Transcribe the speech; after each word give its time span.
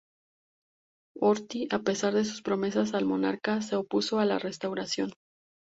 Horthy, 1.19 1.67
a 1.69 1.77
pesar 1.83 2.15
de 2.15 2.25
sus 2.25 2.41
promesas 2.41 2.95
al 2.95 3.05
monarca, 3.05 3.61
se 3.61 3.75
opuso 3.75 4.17
a 4.17 4.25
la 4.25 4.39
restauración. 4.39 5.11